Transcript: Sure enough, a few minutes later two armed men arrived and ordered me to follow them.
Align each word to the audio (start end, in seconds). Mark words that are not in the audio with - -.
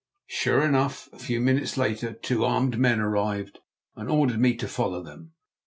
Sure 0.25 0.63
enough, 0.63 1.09
a 1.13 1.19
few 1.19 1.39
minutes 1.39 1.77
later 1.77 2.11
two 2.11 2.43
armed 2.43 2.79
men 2.79 2.99
arrived 2.99 3.59
and 3.95 4.09
ordered 4.09 4.39
me 4.39 4.55
to 4.55 4.67
follow 4.67 5.03
them. 5.03 5.33